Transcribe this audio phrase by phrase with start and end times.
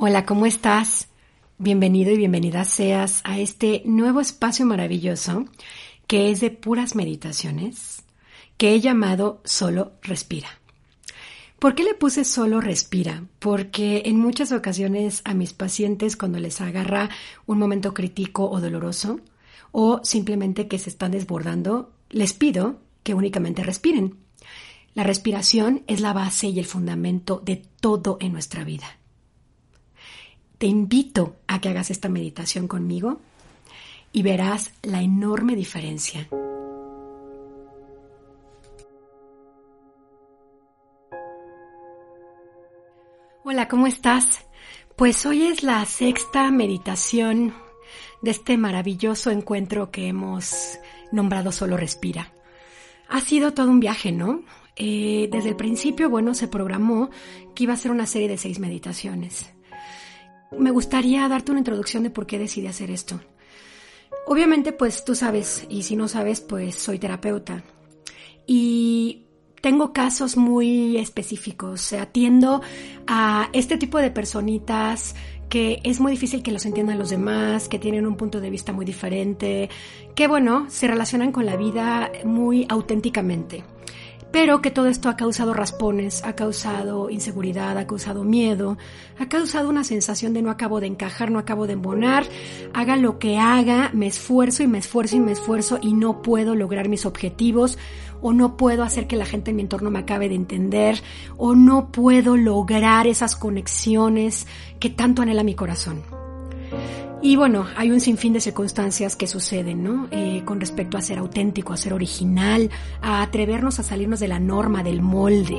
[0.00, 1.08] Hola, ¿cómo estás?
[1.58, 5.46] Bienvenido y bienvenida seas a este nuevo espacio maravilloso
[6.06, 8.04] que es de puras meditaciones
[8.56, 10.60] que he llamado Solo Respira.
[11.58, 13.24] ¿Por qué le puse solo respira?
[13.40, 17.10] Porque en muchas ocasiones a mis pacientes cuando les agarra
[17.46, 19.18] un momento crítico o doloroso
[19.72, 24.14] o simplemente que se están desbordando, les pido que únicamente respiren.
[24.94, 28.98] La respiración es la base y el fundamento de todo en nuestra vida
[30.58, 33.20] te invito a que hagas esta meditación conmigo
[34.12, 36.28] y verás la enorme diferencia.
[43.44, 44.46] Hola, ¿cómo estás?
[44.96, 47.54] Pues hoy es la sexta meditación
[48.20, 50.78] de este maravilloso encuentro que hemos
[51.12, 52.32] nombrado Solo Respira.
[53.08, 54.42] Ha sido todo un viaje, ¿no?
[54.76, 57.10] Eh, desde el principio, bueno, se programó
[57.54, 59.52] que iba a ser una serie de seis meditaciones.
[60.56, 63.20] Me gustaría darte una introducción de por qué decidí hacer esto.
[64.26, 67.62] Obviamente, pues tú sabes, y si no sabes, pues soy terapeuta.
[68.46, 69.26] Y
[69.60, 71.92] tengo casos muy específicos.
[71.92, 72.62] Atiendo
[73.06, 75.14] a este tipo de personitas
[75.48, 78.72] que es muy difícil que los entiendan los demás, que tienen un punto de vista
[78.72, 79.70] muy diferente,
[80.14, 83.64] que bueno, se relacionan con la vida muy auténticamente
[84.30, 88.76] pero que todo esto ha causado raspones, ha causado inseguridad, ha causado miedo,
[89.18, 92.26] ha causado una sensación de no acabo de encajar, no acabo de embonar,
[92.74, 96.54] haga lo que haga, me esfuerzo y me esfuerzo y me esfuerzo y no puedo
[96.54, 97.78] lograr mis objetivos
[98.20, 101.00] o no puedo hacer que la gente en mi entorno me acabe de entender
[101.36, 104.46] o no puedo lograr esas conexiones
[104.78, 106.02] que tanto anhela mi corazón.
[107.20, 110.06] Y bueno, hay un sinfín de circunstancias que suceden, ¿no?
[110.12, 112.70] Eh, con respecto a ser auténtico, a ser original,
[113.02, 115.58] a atrevernos a salirnos de la norma, del molde.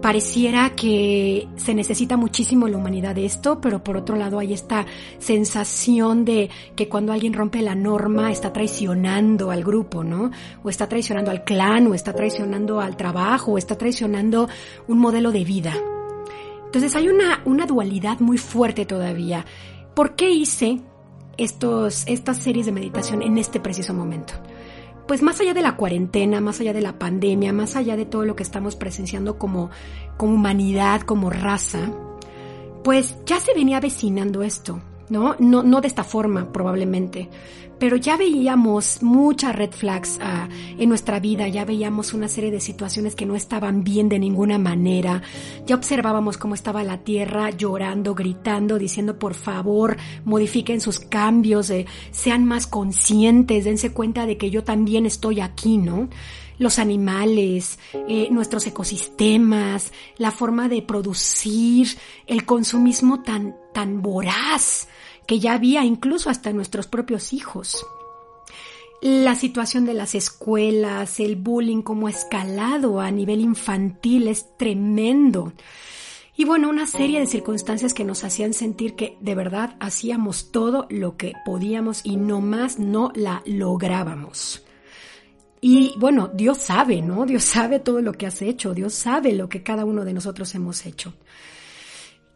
[0.00, 4.86] Pareciera que se necesita muchísimo la humanidad de esto, pero por otro lado hay esta
[5.18, 10.30] sensación de que cuando alguien rompe la norma está traicionando al grupo, ¿no?
[10.62, 14.48] O está traicionando al clan, o está traicionando al trabajo, o está traicionando
[14.88, 15.74] un modelo de vida.
[16.64, 19.44] Entonces hay una, una dualidad muy fuerte todavía
[20.00, 20.80] ¿Por qué hice
[21.36, 24.32] estos, estas series de meditación en este preciso momento?
[25.06, 28.24] Pues más allá de la cuarentena, más allá de la pandemia, más allá de todo
[28.24, 29.68] lo que estamos presenciando como,
[30.16, 31.92] como humanidad, como raza,
[32.82, 34.80] pues ya se venía avecinando esto.
[35.10, 35.36] ¿No?
[35.38, 37.28] No, no de esta forma, probablemente.
[37.80, 42.60] Pero ya veíamos muchas red flags ah, en nuestra vida, ya veíamos una serie de
[42.60, 45.22] situaciones que no estaban bien de ninguna manera,
[45.66, 51.86] ya observábamos cómo estaba la tierra llorando, gritando, diciendo por favor, modifiquen sus cambios, eh,
[52.10, 56.10] sean más conscientes, dense cuenta de que yo también estoy aquí, ¿no?
[56.60, 61.88] Los animales, eh, nuestros ecosistemas, la forma de producir,
[62.26, 64.86] el consumismo tan, tan voraz
[65.26, 67.86] que ya había incluso hasta nuestros propios hijos.
[69.00, 75.54] La situación de las escuelas, el bullying como escalado a nivel infantil es tremendo.
[76.36, 80.86] Y bueno, una serie de circunstancias que nos hacían sentir que de verdad hacíamos todo
[80.90, 84.62] lo que podíamos y no más no la lográbamos.
[85.60, 87.26] Y bueno, Dios sabe, ¿no?
[87.26, 90.54] Dios sabe todo lo que has hecho, Dios sabe lo que cada uno de nosotros
[90.54, 91.12] hemos hecho.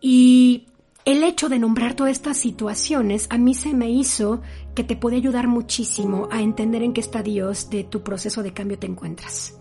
[0.00, 0.66] Y
[1.06, 4.42] el hecho de nombrar todas estas situaciones a mí se me hizo
[4.74, 8.78] que te puede ayudar muchísimo a entender en qué estadios de tu proceso de cambio
[8.78, 9.58] te encuentras.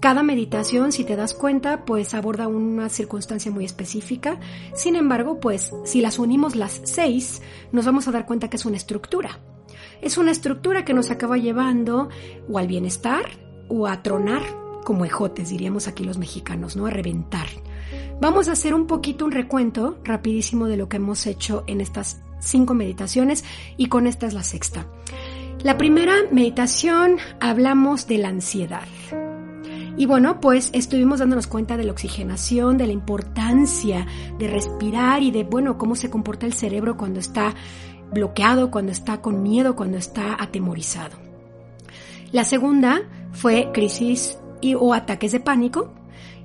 [0.00, 4.38] Cada meditación, si te das cuenta, pues aborda una circunstancia muy específica.
[4.74, 7.42] Sin embargo, pues si las unimos las seis,
[7.72, 9.40] nos vamos a dar cuenta que es una estructura
[10.02, 12.08] es una estructura que nos acaba llevando
[12.48, 13.24] o al bienestar
[13.68, 14.42] o a tronar,
[14.84, 16.86] como ejotes diríamos aquí los mexicanos, ¿no?
[16.86, 17.46] A reventar.
[18.20, 22.20] Vamos a hacer un poquito un recuento rapidísimo de lo que hemos hecho en estas
[22.40, 23.44] cinco meditaciones
[23.76, 24.86] y con esta es la sexta.
[25.62, 28.86] La primera meditación hablamos de la ansiedad.
[29.96, 34.06] Y bueno, pues estuvimos dándonos cuenta de la oxigenación, de la importancia
[34.38, 37.56] de respirar y de, bueno, cómo se comporta el cerebro cuando está
[38.12, 41.16] bloqueado, cuando está con miedo, cuando está atemorizado.
[42.32, 43.02] La segunda
[43.32, 45.92] fue crisis y, o ataques de pánico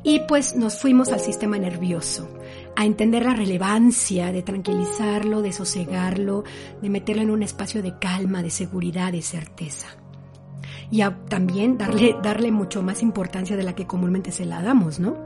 [0.04, 2.30] y pues nos fuimos al sistema nervioso,
[2.76, 6.44] a entender la relevancia de tranquilizarlo, de sosegarlo,
[6.82, 9.88] de meterlo en un espacio de calma, de seguridad, de certeza.
[10.92, 15.18] Y también darle, darle mucho más importancia de la que comúnmente se la damos, ¿no?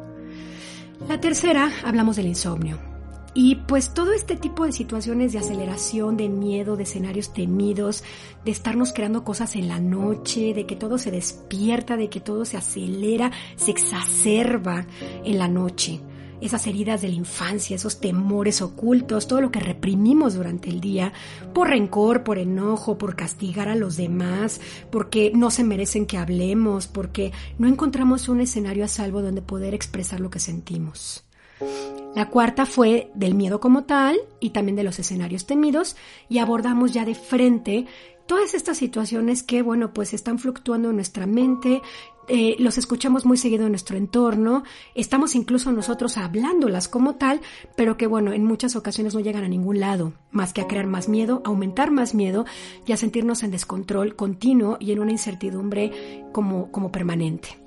[1.07, 2.96] La tercera, hablamos del insomnio.
[3.39, 8.04] Y pues todo este tipo de situaciones de aceleración, de miedo, de escenarios temidos,
[8.44, 12.45] de estarnos creando cosas en la noche, de que todo se despierta, de que todo
[12.45, 14.88] se acelera, se exacerba
[15.24, 16.01] en la noche
[16.42, 21.13] esas heridas de la infancia, esos temores ocultos, todo lo que reprimimos durante el día,
[21.54, 24.62] por rencor, por enojo, por castigar a los demás,
[24.92, 29.75] porque no se merecen que hablemos, porque no encontramos un escenario a salvo donde poder
[29.75, 31.26] expresar lo que sentimos.
[32.15, 35.95] La cuarta fue del miedo como tal y también de los escenarios temidos
[36.30, 37.86] y abordamos ya de frente
[38.27, 41.81] todas estas situaciones que, bueno, pues están fluctuando en nuestra mente,
[42.27, 44.63] eh, los escuchamos muy seguido en nuestro entorno,
[44.95, 47.39] estamos incluso nosotros hablándolas como tal,
[47.77, 50.88] pero que bueno, en muchas ocasiones no llegan a ningún lado, más que a crear
[50.88, 52.45] más miedo, aumentar más miedo
[52.86, 57.67] y a sentirnos en descontrol continuo y en una incertidumbre como, como permanente.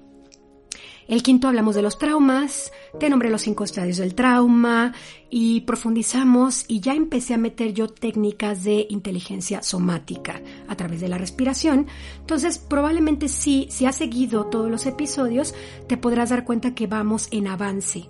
[1.11, 2.71] El quinto hablamos de los traumas,
[3.01, 4.95] te nombré los cinco estadios del trauma
[5.29, 11.09] y profundizamos y ya empecé a meter yo técnicas de inteligencia somática a través de
[11.09, 11.89] la respiración.
[12.21, 15.53] Entonces, probablemente sí, si has seguido todos los episodios,
[15.89, 18.09] te podrás dar cuenta que vamos en avance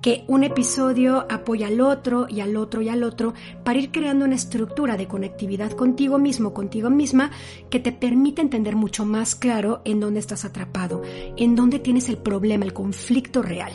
[0.00, 3.34] que un episodio apoya al otro y al otro y al otro
[3.64, 7.30] para ir creando una estructura de conectividad contigo mismo, contigo misma,
[7.70, 11.02] que te permite entender mucho más claro en dónde estás atrapado,
[11.36, 13.72] en dónde tienes el problema, el conflicto real.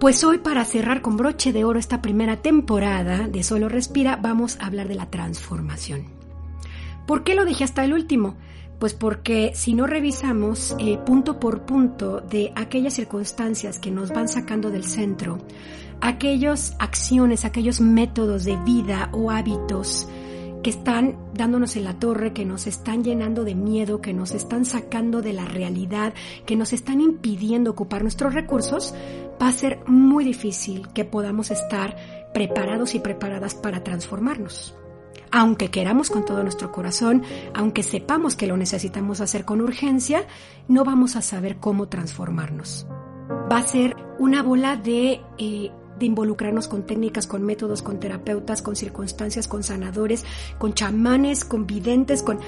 [0.00, 4.58] Pues hoy para cerrar con broche de oro esta primera temporada de Solo Respira vamos
[4.60, 6.04] a hablar de la transformación.
[7.06, 8.36] ¿Por qué lo dejé hasta el último?
[8.78, 14.28] Pues porque si no revisamos eh, punto por punto de aquellas circunstancias que nos van
[14.28, 15.38] sacando del centro,
[16.00, 20.06] aquellas acciones, aquellos métodos de vida o hábitos
[20.62, 24.64] que están dándonos en la torre, que nos están llenando de miedo, que nos están
[24.64, 26.12] sacando de la realidad,
[26.44, 28.92] que nos están impidiendo ocupar nuestros recursos,
[29.40, 31.96] va a ser muy difícil que podamos estar
[32.34, 34.74] preparados y preparadas para transformarnos
[35.30, 37.22] aunque queramos con todo nuestro corazón,
[37.54, 40.26] aunque sepamos que lo necesitamos hacer con urgencia,
[40.68, 42.86] no vamos a saber cómo transformarnos.
[43.50, 48.62] Va a ser una bola de, eh, de involucrarnos con técnicas, con métodos, con terapeutas,
[48.62, 50.24] con circunstancias, con sanadores,
[50.58, 52.38] con chamanes, con videntes, con...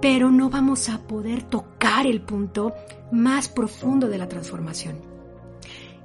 [0.00, 2.74] pero no vamos a poder tocar el punto
[3.10, 4.96] más profundo de la transformación.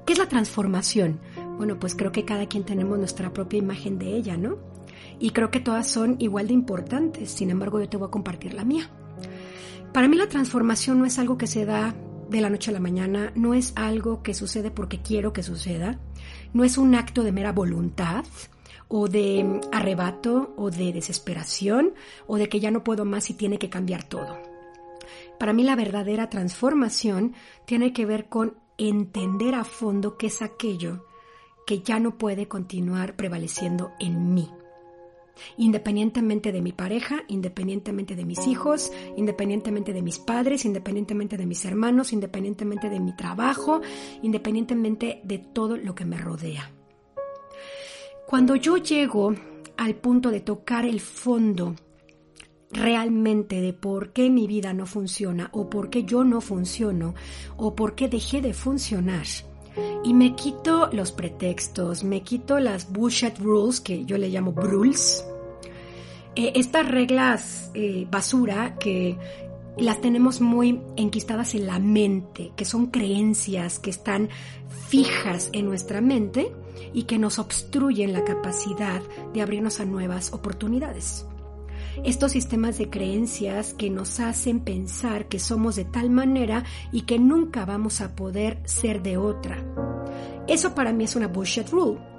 [0.06, 1.20] ¿Qué es la transformación?
[1.58, 4.58] Bueno, pues creo que cada quien tenemos nuestra propia imagen de ella, ¿no?
[5.24, 8.54] Y creo que todas son igual de importantes, sin embargo yo te voy a compartir
[8.54, 8.90] la mía.
[9.94, 11.96] Para mí la transformación no es algo que se da
[12.30, 15.98] de la noche a la mañana, no es algo que sucede porque quiero que suceda,
[16.52, 18.26] no es un acto de mera voluntad
[18.90, 21.94] o de arrebato o de desesperación
[22.28, 24.38] o de que ya no puedo más y tiene que cambiar todo.
[25.40, 27.34] Para mí la verdadera transformación
[27.66, 31.06] tiene que ver con entender a fondo qué es aquello
[31.66, 34.50] que ya no puede continuar prevaleciendo en mí
[35.58, 41.66] independientemente de mi pareja, independientemente de mis hijos, independientemente de mis padres, independientemente de mis
[41.66, 43.82] hermanos, independientemente de mi trabajo,
[44.22, 46.72] independientemente de todo lo que me rodea.
[48.28, 49.36] Cuando yo llego
[49.78, 51.76] al punto de tocar el fondo
[52.72, 57.14] realmente de por qué mi vida no funciona o por qué yo no funciono
[57.58, 59.26] o por qué dejé de funcionar,
[60.04, 65.26] y me quito los pretextos, me quito las bullshit rules, que yo le llamo rules.
[66.36, 69.18] Eh, estas reglas eh, basura que
[69.78, 74.30] las tenemos muy enquistadas en la mente, que son creencias que están
[74.88, 76.52] fijas en nuestra mente
[76.94, 79.02] y que nos obstruyen la capacidad
[79.34, 81.26] de abrirnos a nuevas oportunidades
[82.04, 87.20] estos sistemas de creencias que nos hacen pensar que somos de tal manera y que
[87.20, 89.64] nunca vamos a poder ser de otra.
[90.48, 92.13] Eso para mí es una bullshit rule.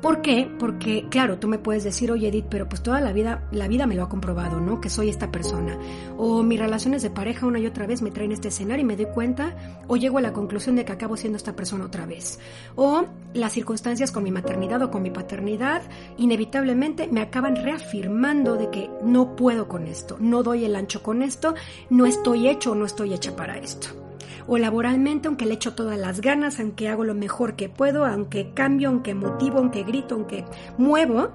[0.00, 0.50] ¿Por qué?
[0.58, 3.86] Porque, claro, tú me puedes decir, oye Edith, pero pues toda la vida, la vida
[3.86, 4.80] me lo ha comprobado, ¿no?
[4.80, 5.78] Que soy esta persona.
[6.16, 8.96] O mis relaciones de pareja una y otra vez me traen este escenario y me
[8.96, 9.54] doy cuenta,
[9.88, 12.38] o llego a la conclusión de que acabo siendo esta persona otra vez.
[12.76, 13.04] O
[13.34, 15.82] las circunstancias con mi maternidad o con mi paternidad,
[16.16, 21.22] inevitablemente me acaban reafirmando de que no puedo con esto, no doy el ancho con
[21.22, 21.54] esto,
[21.90, 24.09] no estoy hecho o no estoy hecha para esto
[24.46, 28.52] o laboralmente, aunque le echo todas las ganas, aunque hago lo mejor que puedo, aunque
[28.54, 30.44] cambio, aunque motivo, aunque grito, aunque
[30.78, 31.30] muevo,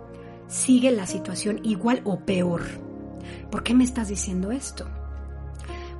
[0.48, 2.62] sigue la situación igual o peor.
[3.50, 4.86] ¿Por qué me estás diciendo esto?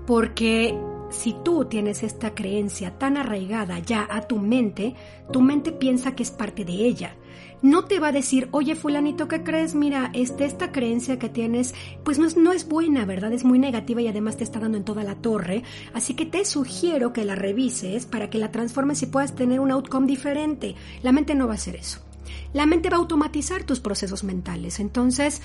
[0.06, 0.78] Porque
[1.10, 4.96] si tú tienes esta creencia tan arraigada ya a tu mente,
[5.32, 7.16] tu mente piensa que es parte de ella.
[7.66, 9.74] No te va a decir, oye fulanito, ¿qué crees?
[9.74, 13.34] Mira, este, esta creencia que tienes, pues no es, no es buena, ¿verdad?
[13.34, 15.64] Es muy negativa y además te está dando en toda la torre.
[15.92, 19.72] Así que te sugiero que la revises para que la transformes y puedas tener un
[19.72, 20.76] outcome diferente.
[21.02, 22.02] La mente no va a hacer eso.
[22.54, 24.80] La mente va a automatizar tus procesos mentales.
[24.80, 25.42] Entonces,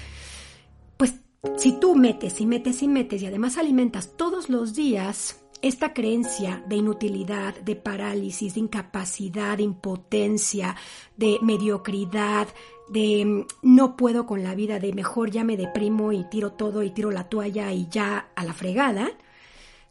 [0.98, 1.14] pues
[1.56, 6.62] si tú metes y metes y metes y además alimentas todos los días esta creencia
[6.66, 10.76] de inutilidad, de parálisis, de incapacidad, de impotencia,
[11.16, 12.48] de mediocridad,
[12.88, 16.82] de mm, no puedo con la vida, de mejor ya me deprimo y tiro todo
[16.82, 19.10] y tiro la toalla y ya a la fregada,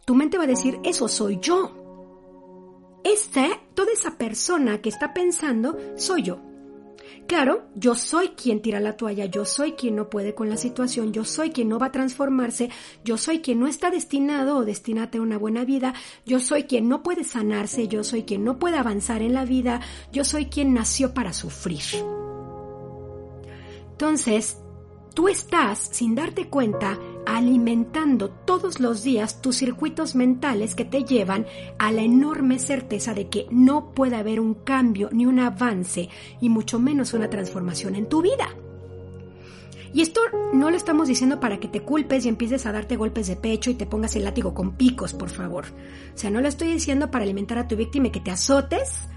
[0.06, 3.00] tu mente va a decir, eso soy yo.
[3.04, 6.49] Esta, toda esa persona que está pensando, soy yo.
[7.30, 11.14] Claro, yo soy quien tira la toalla, yo soy quien no puede con la situación,
[11.14, 12.72] yo soy quien no va a transformarse,
[13.06, 15.94] yo soy quien no está destinado o destinada a una buena vida,
[16.26, 19.80] yo soy quien no puede sanarse, yo soy quien no puede avanzar en la vida,
[20.12, 21.84] yo soy quien nació para sufrir.
[23.92, 24.58] Entonces,
[25.14, 31.46] tú estás, sin darte cuenta, alimentando todos los días tus circuitos mentales que te llevan
[31.78, 36.10] a la enorme certeza de que no puede haber un cambio ni un avance
[36.42, 38.50] y mucho menos una transformación en tu vida.
[39.94, 40.22] Y esto
[40.54, 43.72] no lo estamos diciendo para que te culpes y empieces a darte golpes de pecho
[43.72, 45.66] y te pongas el látigo con picos, por favor.
[46.14, 49.08] O sea, no lo estoy diciendo para alimentar a tu víctima y que te azotes.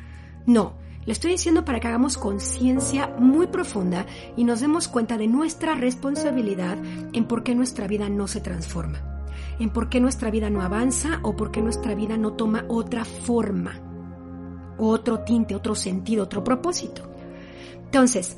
[0.47, 4.07] No, le estoy diciendo para que hagamos conciencia muy profunda
[4.37, 6.79] y nos demos cuenta de nuestra responsabilidad
[7.13, 9.25] en por qué nuestra vida no se transforma,
[9.59, 13.05] en por qué nuestra vida no avanza o por qué nuestra vida no toma otra
[13.05, 13.81] forma,
[14.79, 17.03] otro tinte, otro sentido, otro propósito.
[17.85, 18.37] Entonces,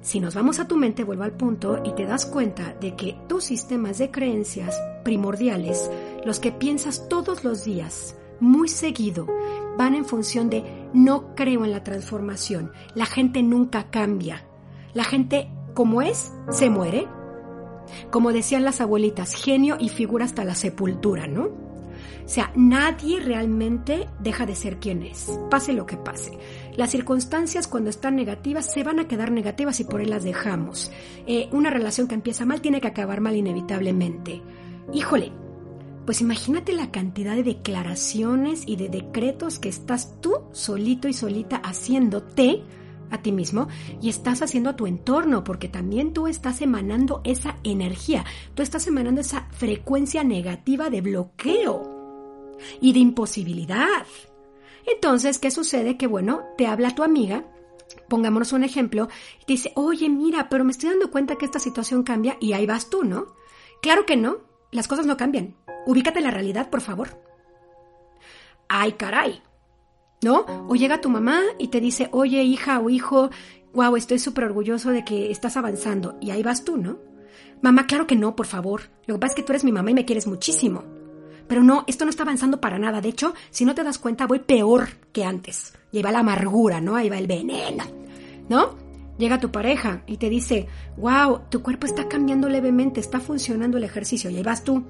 [0.00, 3.16] si nos vamos a tu mente, vuelvo al punto y te das cuenta de que
[3.26, 5.90] tus sistemas de creencias primordiales,
[6.24, 9.26] los que piensas todos los días, muy seguido,
[9.76, 12.72] van en función de no creo en la transformación.
[12.94, 14.44] La gente nunca cambia.
[14.92, 17.06] La gente como es, se muere.
[18.10, 21.64] Como decían las abuelitas, genio y figura hasta la sepultura, ¿no?
[22.24, 26.38] O sea, nadie realmente deja de ser quien es, pase lo que pase.
[26.74, 30.90] Las circunstancias cuando están negativas se van a quedar negativas y por ahí las dejamos.
[31.26, 34.40] Eh, una relación que empieza mal tiene que acabar mal inevitablemente.
[34.94, 35.32] Híjole,
[36.06, 41.56] pues imagínate la cantidad de declaraciones y de decretos que estás tú solito y solita
[41.56, 42.62] haciéndote
[43.10, 43.68] a ti mismo
[44.02, 48.86] y estás haciendo a tu entorno, porque también tú estás emanando esa energía, tú estás
[48.86, 54.06] emanando esa frecuencia negativa de bloqueo y de imposibilidad.
[54.86, 55.96] Entonces, ¿qué sucede?
[55.96, 57.44] Que bueno, te habla tu amiga,
[58.08, 59.08] pongámonos un ejemplo,
[59.40, 62.52] y te dice, oye, mira, pero me estoy dando cuenta que esta situación cambia y
[62.52, 63.26] ahí vas tú, ¿no?
[63.80, 64.38] Claro que no,
[64.74, 65.54] las cosas no cambian.
[65.86, 67.20] Ubícate en la realidad, por favor.
[68.68, 69.40] Ay, caray.
[70.22, 70.44] ¿No?
[70.68, 73.30] O llega tu mamá y te dice, oye, hija o hijo,
[73.72, 76.16] wow, estoy súper orgulloso de que estás avanzando.
[76.20, 76.98] Y ahí vas tú, ¿no?
[77.62, 78.90] Mamá, claro que no, por favor.
[79.06, 80.82] Lo que pasa es que tú eres mi mamá y me quieres muchísimo.
[81.46, 83.00] Pero no, esto no está avanzando para nada.
[83.00, 85.74] De hecho, si no te das cuenta, voy peor que antes.
[85.92, 86.96] Y ahí va la amargura, ¿no?
[86.96, 87.84] Ahí va el veneno,
[88.48, 88.83] ¿no?
[89.18, 90.66] Llega tu pareja y te dice,
[90.96, 94.30] wow, tu cuerpo está cambiando levemente, está funcionando el ejercicio.
[94.30, 94.84] Y ahí vas tú.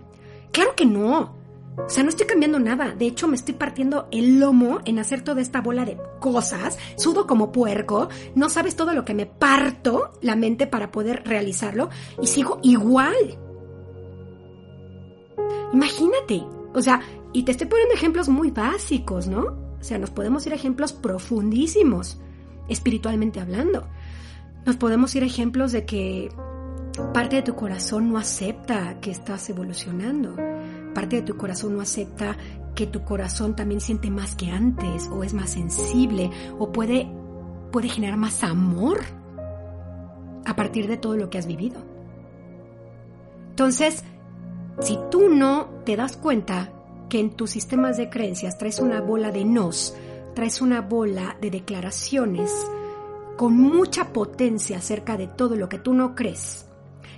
[0.50, 1.36] Claro que no.
[1.76, 2.94] O sea, no estoy cambiando nada.
[2.94, 6.78] De hecho, me estoy partiendo el lomo en hacer toda esta bola de cosas.
[6.96, 8.08] Sudo como puerco.
[8.34, 11.90] No sabes todo lo que me parto la mente para poder realizarlo.
[12.22, 13.14] Y sigo igual.
[15.72, 16.44] Imagínate.
[16.74, 17.00] O sea,
[17.32, 19.42] y te estoy poniendo ejemplos muy básicos, ¿no?
[19.80, 22.20] O sea, nos podemos ir a ejemplos profundísimos,
[22.68, 23.86] espiritualmente hablando.
[24.64, 26.30] Nos podemos ir ejemplos de que
[27.12, 30.36] Parte de tu corazón no acepta que estás evolucionando.
[30.94, 32.36] Parte de tu corazón no acepta
[32.76, 37.08] que tu corazón también siente más que antes o es más sensible o puede,
[37.72, 39.00] puede generar más amor
[40.44, 41.80] a partir de todo lo que has vivido.
[43.50, 44.04] Entonces,
[44.80, 46.70] si tú no te das cuenta
[47.08, 49.96] que en tus sistemas de creencias traes una bola de nos,
[50.34, 52.50] traes una bola de declaraciones
[53.36, 56.66] con mucha potencia acerca de todo lo que tú no crees,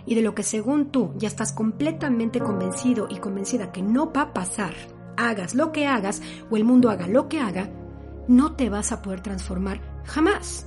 [0.07, 4.23] y de lo que según tú ya estás completamente convencido y convencida que no va
[4.23, 4.75] a pasar,
[5.17, 7.71] hagas lo que hagas o el mundo haga lo que haga,
[8.29, 10.67] no te vas a poder transformar jamás.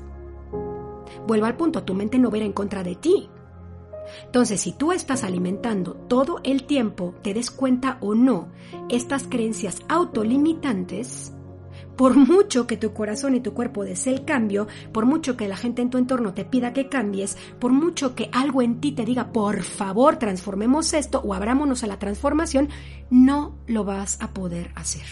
[1.26, 3.30] Vuelvo al punto, tu mente no verá en contra de ti.
[4.26, 8.48] Entonces, si tú estás alimentando todo el tiempo, te des cuenta o no,
[8.90, 11.34] estas creencias autolimitantes,
[12.00, 15.58] por mucho que tu corazón y tu cuerpo desee el cambio, por mucho que la
[15.58, 19.04] gente en tu entorno te pida que cambies, por mucho que algo en ti te
[19.04, 22.70] diga, por favor, transformemos esto o abrámonos a la transformación,
[23.10, 25.04] no lo vas a poder hacer.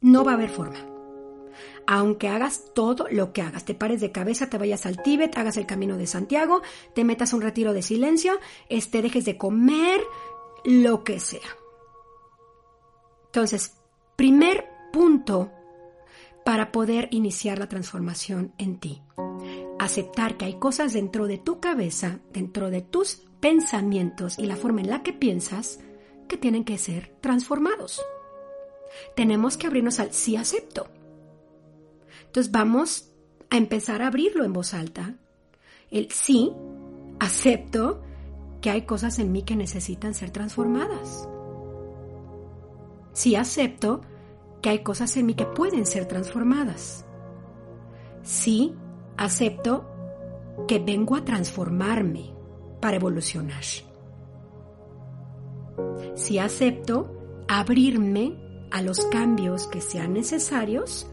[0.00, 0.78] No va a haber forma.
[1.86, 5.58] Aunque hagas todo lo que hagas, te pares de cabeza, te vayas al Tíbet, hagas
[5.58, 6.62] el camino de Santiago,
[6.94, 10.00] te metas un retiro de silencio, este, dejes de comer,
[10.64, 11.58] lo que sea.
[13.26, 13.74] Entonces,
[14.16, 15.50] primer punto
[16.44, 19.02] para poder iniciar la transformación en ti.
[19.80, 24.82] Aceptar que hay cosas dentro de tu cabeza, dentro de tus pensamientos y la forma
[24.82, 25.80] en la que piensas
[26.28, 28.00] que tienen que ser transformados.
[29.16, 30.86] Tenemos que abrirnos al sí acepto.
[32.26, 33.10] Entonces vamos
[33.50, 35.16] a empezar a abrirlo en voz alta.
[35.90, 36.52] El sí
[37.18, 38.00] acepto
[38.60, 41.28] que hay cosas en mí que necesitan ser transformadas.
[43.12, 44.02] Sí acepto
[44.64, 47.04] que hay cosas en mí que pueden ser transformadas.
[48.22, 48.74] Sí,
[49.18, 49.84] acepto
[50.66, 52.32] que vengo a transformarme
[52.80, 53.62] para evolucionar.
[56.14, 58.40] Sí acepto abrirme
[58.70, 61.10] a los cambios que sean necesarios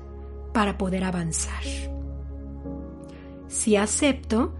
[0.54, 1.64] para poder avanzar.
[3.50, 4.54] Sí acepto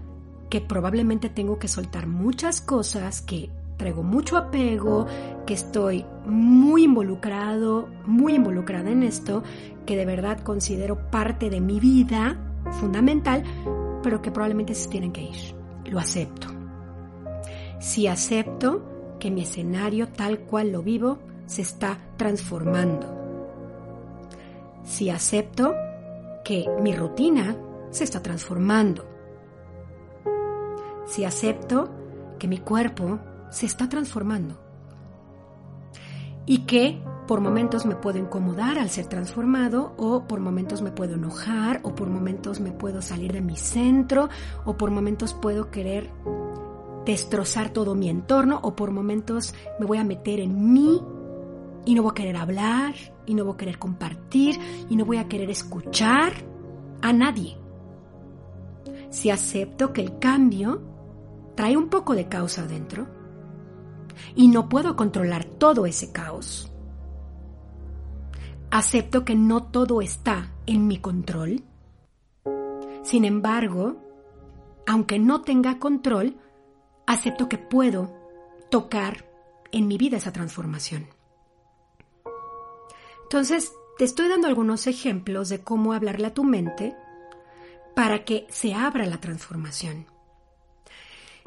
[0.50, 3.48] que probablemente tengo que soltar muchas cosas que
[3.82, 5.06] traigo mucho apego,
[5.44, 9.42] que estoy muy involucrado, muy involucrada en esto,
[9.84, 12.38] que de verdad considero parte de mi vida
[12.78, 13.42] fundamental,
[14.00, 15.56] pero que probablemente se tienen que ir.
[15.86, 16.46] Lo acepto.
[17.80, 23.18] Si acepto que mi escenario tal cual lo vivo se está transformando.
[24.84, 25.74] Si acepto
[26.44, 27.56] que mi rutina
[27.90, 29.04] se está transformando.
[31.04, 31.90] Si acepto
[32.38, 33.18] que mi cuerpo
[33.52, 34.58] se está transformando.
[36.44, 41.14] Y que por momentos me puedo incomodar al ser transformado o por momentos me puedo
[41.14, 44.28] enojar o por momentos me puedo salir de mi centro
[44.64, 46.10] o por momentos puedo querer
[47.06, 51.00] destrozar todo mi entorno o por momentos me voy a meter en mí
[51.84, 52.94] y no voy a querer hablar
[53.24, 56.32] y no voy a querer compartir y no voy a querer escuchar
[57.02, 57.56] a nadie.
[59.10, 60.82] Si acepto que el cambio
[61.54, 63.21] trae un poco de caos adentro,
[64.34, 66.70] y no puedo controlar todo ese caos.
[68.70, 71.62] Acepto que no todo está en mi control.
[73.02, 73.96] Sin embargo,
[74.86, 76.36] aunque no tenga control,
[77.06, 78.14] acepto que puedo
[78.70, 79.28] tocar
[79.72, 81.06] en mi vida esa transformación.
[83.24, 86.96] Entonces, te estoy dando algunos ejemplos de cómo hablarle a tu mente
[87.94, 90.11] para que se abra la transformación.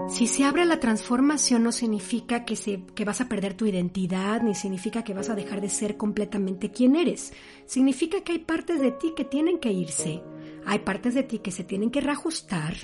[0.10, 4.42] Si se abre la transformación no significa que, se, que vas a perder tu identidad,
[4.42, 7.34] ni significa que vas a dejar de ser completamente quien eres.
[7.66, 10.22] Significa que hay partes de ti que tienen que irse,
[10.66, 12.76] hay partes de ti que se tienen que reajustar,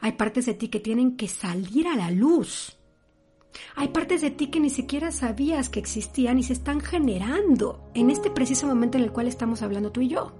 [0.00, 2.78] hay partes de ti que tienen que salir a la luz.
[3.74, 8.10] Hay partes de ti que ni siquiera sabías que existían y se están generando en
[8.10, 10.32] este preciso momento en el cual estamos hablando tú y yo.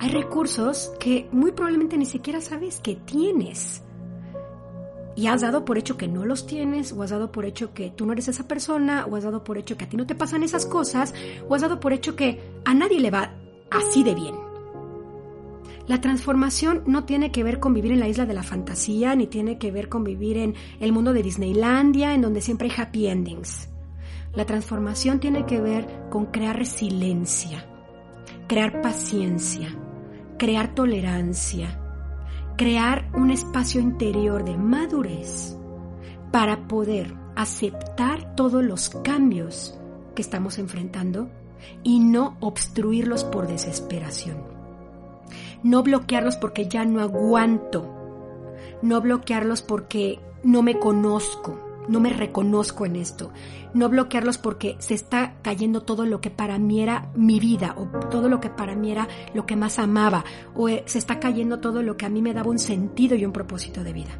[0.00, 3.82] Hay recursos que muy probablemente ni siquiera sabes que tienes.
[5.14, 7.90] Y has dado por hecho que no los tienes, o has dado por hecho que
[7.90, 10.14] tú no eres esa persona, o has dado por hecho que a ti no te
[10.14, 11.12] pasan esas cosas,
[11.46, 13.34] o has dado por hecho que a nadie le va
[13.70, 14.34] así de bien.
[15.86, 19.26] La transformación no tiene que ver con vivir en la isla de la fantasía, ni
[19.26, 23.06] tiene que ver con vivir en el mundo de Disneylandia, en donde siempre hay happy
[23.08, 23.68] endings.
[24.32, 27.66] La transformación tiene que ver con crear resiliencia,
[28.48, 29.76] crear paciencia,
[30.40, 31.78] crear tolerancia,
[32.56, 35.54] crear un espacio interior de madurez
[36.32, 39.78] para poder aceptar todos los cambios
[40.14, 41.28] que estamos enfrentando
[41.82, 44.38] y no obstruirlos por desesperación.
[45.62, 47.86] No bloquearlos porque ya no aguanto.
[48.80, 53.32] No bloquearlos porque no me conozco no me reconozco en esto.
[53.74, 57.86] No bloquearlos porque se está cayendo todo lo que para mí era mi vida o
[58.08, 60.24] todo lo que para mí era lo que más amaba
[60.54, 63.24] o eh, se está cayendo todo lo que a mí me daba un sentido y
[63.24, 64.18] un propósito de vida.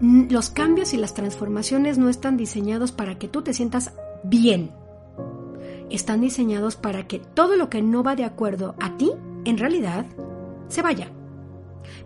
[0.00, 4.70] Los cambios y las transformaciones no están diseñados para que tú te sientas bien.
[5.90, 9.10] Están diseñados para que todo lo que no va de acuerdo a ti,
[9.44, 10.06] en realidad,
[10.68, 11.10] se vaya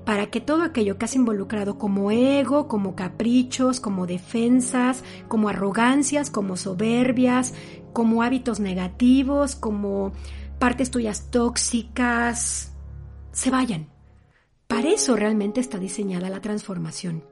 [0.04, 6.30] para que todo aquello que has involucrado como ego, como caprichos, como defensas, como arrogancias,
[6.30, 7.54] como soberbias,
[7.92, 10.12] como hábitos negativos, como
[10.58, 12.72] partes tuyas tóxicas,
[13.32, 13.88] se vayan.
[14.66, 17.24] Para eso realmente está diseñada la transformación.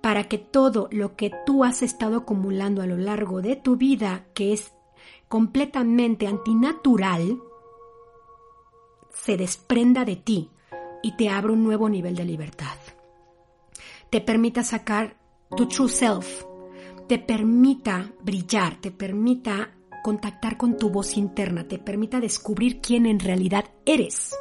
[0.00, 4.26] Para que todo lo que tú has estado acumulando a lo largo de tu vida,
[4.34, 4.72] que es
[5.28, 7.38] completamente antinatural
[9.12, 10.50] se desprenda de ti
[11.02, 12.76] y te abra un nuevo nivel de libertad.
[14.10, 15.16] Te permita sacar
[15.56, 16.44] tu true self,
[17.06, 19.70] te permita brillar, te permita
[20.02, 24.34] contactar con tu voz interna, te permita descubrir quién en realidad eres.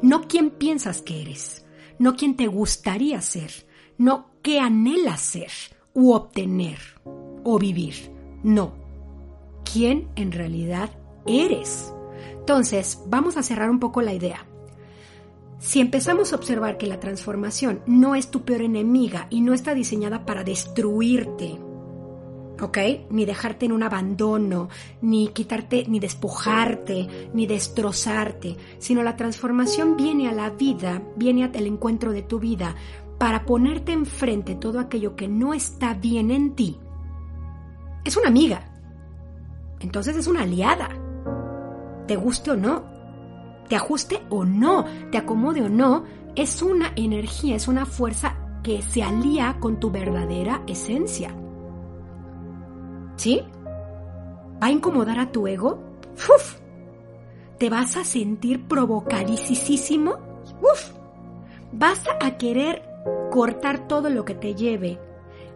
[0.00, 1.64] No quién piensas que eres,
[1.98, 3.50] no quién te gustaría ser,
[3.98, 5.50] no qué anhelas ser
[5.94, 6.78] u obtener
[7.44, 8.10] o vivir.
[8.42, 8.72] No,
[9.70, 10.90] quién en realidad
[11.26, 11.92] eres.
[12.32, 14.46] Entonces, vamos a cerrar un poco la idea.
[15.62, 19.74] Si empezamos a observar que la transformación no es tu peor enemiga y no está
[19.74, 21.56] diseñada para destruirte,
[22.60, 22.78] ¿ok?
[23.10, 24.70] Ni dejarte en un abandono,
[25.02, 31.66] ni quitarte, ni despojarte, ni destrozarte, sino la transformación viene a la vida, viene al
[31.68, 32.74] encuentro de tu vida
[33.18, 36.80] para ponerte enfrente todo aquello que no está bien en ti.
[38.04, 38.64] Es una amiga.
[39.78, 40.88] Entonces es una aliada.
[42.08, 42.91] Te guste o no,
[43.72, 46.04] te ajuste o no, te acomode o no,
[46.36, 51.34] es una energía, es una fuerza que se alía con tu verdadera esencia.
[53.16, 53.42] ¿Sí?
[54.62, 55.82] ¿Va a incomodar a tu ego?
[56.16, 56.58] ¡Uf!
[57.56, 60.18] ¿Te vas a sentir provocadísimo?
[60.60, 60.90] ¡Uf!
[61.72, 62.82] ¿Vas a querer
[63.30, 65.00] cortar todo lo que te lleve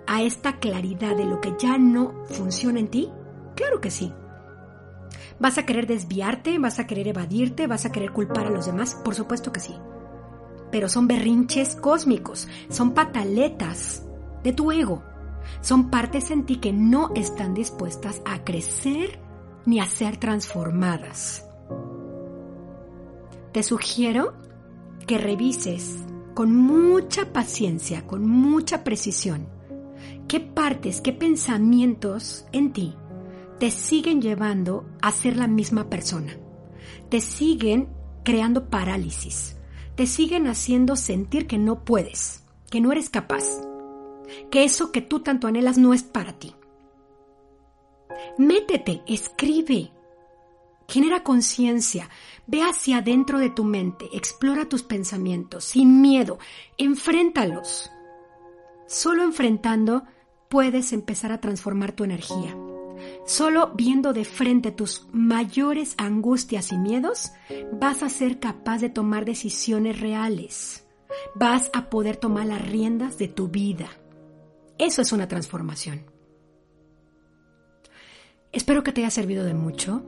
[0.07, 3.13] a esta claridad de lo que ya no funciona en ti?
[3.57, 4.11] Claro que sí.
[5.39, 6.59] ¿Vas a querer desviarte?
[6.59, 7.67] ¿Vas a querer evadirte?
[7.67, 8.95] ¿Vas a querer culpar a los demás?
[8.95, 9.75] Por supuesto que sí.
[10.71, 14.03] Pero son berrinches cósmicos, son pataletas
[14.43, 15.03] de tu ego.
[15.61, 19.21] Son partes en ti que no están dispuestas a crecer
[19.65, 21.45] ni a ser transformadas.
[23.53, 24.35] Te sugiero
[25.07, 25.99] que revises
[26.35, 29.49] con mucha paciencia, con mucha precisión,
[30.29, 32.97] qué partes, qué pensamientos en ti
[33.59, 36.37] te siguen llevando a ser la misma persona.
[37.09, 37.89] Te siguen
[38.25, 39.57] creando parálisis.
[39.95, 43.45] Te siguen haciendo sentir que no puedes, que no eres capaz,
[44.51, 46.55] que eso que tú tanto anhelas no es para ti.
[48.37, 49.91] Métete, escribe,
[50.87, 52.11] genera conciencia,
[52.47, 56.39] ve hacia adentro de tu mente, explora tus pensamientos sin miedo,
[56.77, 57.91] enfréntalos.
[58.87, 60.05] Solo enfrentando
[60.51, 62.55] puedes empezar a transformar tu energía.
[63.27, 67.33] Solo viendo de frente tus mayores angustias y miedos,
[67.73, 70.87] vas a ser capaz de tomar decisiones reales.
[71.35, 73.89] Vas a poder tomar las riendas de tu vida.
[74.79, 76.03] Eso es una transformación.
[78.53, 80.05] Espero que te haya servido de mucho.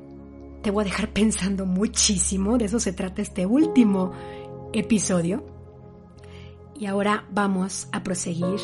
[0.63, 2.57] Te voy a dejar pensando muchísimo.
[2.57, 4.13] De eso se trata este último
[4.73, 5.45] episodio.
[6.79, 8.61] Y ahora vamos a proseguir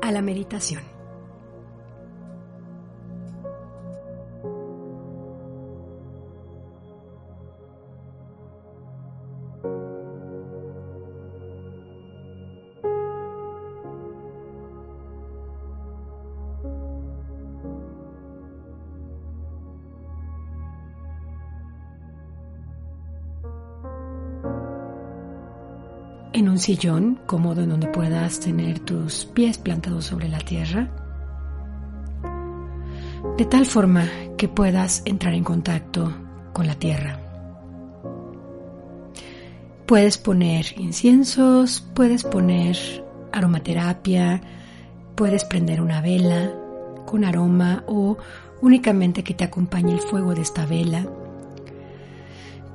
[0.00, 0.89] a la meditación.
[26.60, 30.88] Sillón cómodo en donde puedas tener tus pies plantados sobre la tierra,
[33.36, 34.04] de tal forma
[34.36, 36.12] que puedas entrar en contacto
[36.52, 37.18] con la tierra.
[39.86, 42.76] Puedes poner inciensos, puedes poner
[43.32, 44.40] aromaterapia,
[45.16, 46.52] puedes prender una vela
[47.06, 48.16] con aroma o
[48.60, 51.06] únicamente que te acompañe el fuego de esta vela.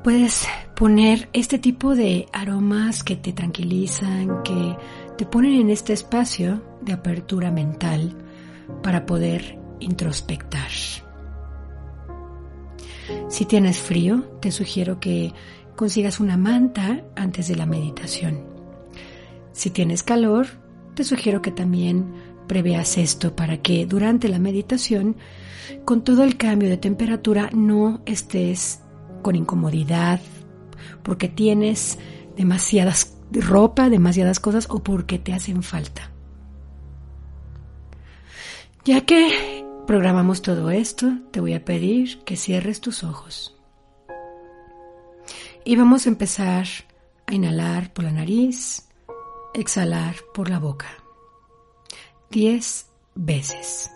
[0.03, 0.45] Puedes
[0.75, 4.75] poner este tipo de aromas que te tranquilizan, que
[5.17, 8.15] te ponen en este espacio de apertura mental
[8.83, 10.69] para poder introspectar.
[13.29, 15.33] Si tienes frío, te sugiero que
[15.75, 18.43] consigas una manta antes de la meditación.
[19.53, 20.47] Si tienes calor,
[20.95, 22.13] te sugiero que también
[22.47, 25.15] preveas esto para que durante la meditación,
[25.85, 28.81] con todo el cambio de temperatura, no estés
[29.21, 30.19] con incomodidad,
[31.03, 31.97] porque tienes
[32.35, 36.11] demasiadas ropa, demasiadas cosas o porque te hacen falta.
[38.83, 43.57] Ya que programamos todo esto, te voy a pedir que cierres tus ojos.
[45.63, 46.67] Y vamos a empezar
[47.25, 48.87] a inhalar por la nariz,
[49.53, 50.87] exhalar por la boca.
[52.29, 53.94] Diez veces.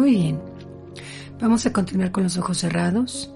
[0.00, 0.40] Muy bien.
[1.42, 3.30] Vamos a continuar con los ojos cerrados.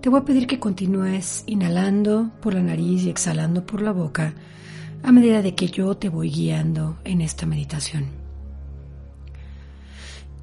[0.00, 4.34] Te voy a pedir que continúes inhalando por la nariz y exhalando por la boca
[5.04, 8.06] a medida de que yo te voy guiando en esta meditación.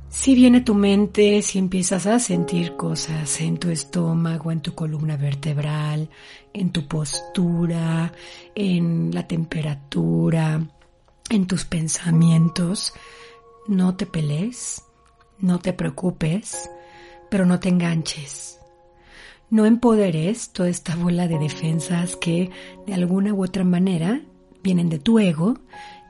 [0.07, 5.17] Si viene tu mente, si empiezas a sentir cosas en tu estómago, en tu columna
[5.17, 6.09] vertebral,
[6.53, 8.13] en tu postura,
[8.55, 10.65] en la temperatura,
[11.29, 12.93] en tus pensamientos,
[13.67, 14.85] no te pelees,
[15.39, 16.69] no te preocupes,
[17.29, 18.59] pero no te enganches.
[19.49, 22.51] No empoderes toda esta bola de defensas que
[22.85, 24.21] de alguna u otra manera
[24.63, 25.57] vienen de tu ego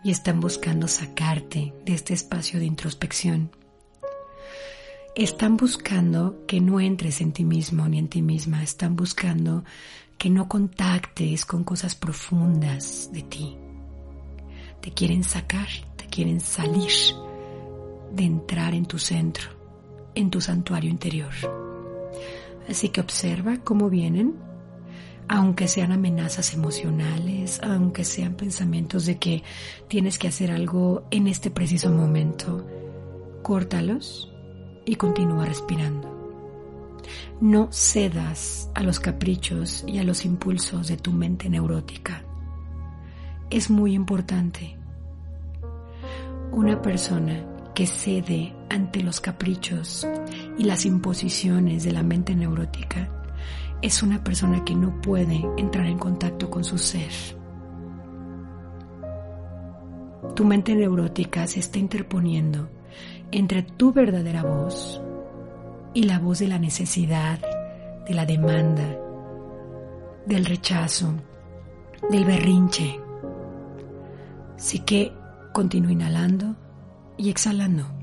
[0.04, 3.52] y están buscando sacarte de este espacio de introspección.
[5.16, 9.64] Están buscando que no entres en ti mismo ni en ti misma, están buscando
[10.18, 13.58] que no contactes con cosas profundas de ti.
[14.82, 16.92] Te quieren sacar, te quieren salir
[18.12, 19.50] de entrar en tu centro,
[20.16, 21.34] en tu santuario interior.
[22.68, 24.36] Así que observa cómo vienen,
[25.28, 29.44] aunque sean amenazas emocionales, aunque sean pensamientos de que
[29.88, 32.66] tienes que hacer algo en este preciso momento,
[33.42, 34.32] córtalos
[34.86, 36.18] y continúa respirando.
[37.42, 42.24] No cedas a los caprichos y a los impulsos de tu mente neurótica.
[43.50, 44.78] Es muy importante.
[46.52, 47.46] Una persona
[47.80, 50.06] que cede ante los caprichos
[50.58, 53.08] y las imposiciones de la mente neurótica
[53.82, 57.10] es una persona que no puede entrar en contacto con su ser.
[60.36, 62.70] Tu mente neurótica se está interponiendo
[63.32, 65.02] entre tu verdadera voz
[65.94, 67.40] y la voz de la necesidad,
[68.06, 68.94] de la demanda,
[70.26, 71.14] del rechazo,
[72.10, 73.00] del berrinche.
[74.58, 75.14] Así que
[75.54, 76.58] continúa inhalando
[77.20, 77.99] y exhalando.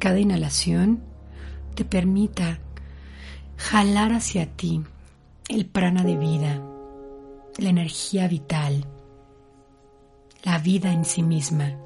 [0.00, 1.04] Cada inhalación
[1.76, 2.58] te permita
[3.56, 4.82] jalar hacia ti
[5.48, 6.60] el prana de vida,
[7.58, 8.86] la energía vital,
[10.42, 11.76] la vida en sí misma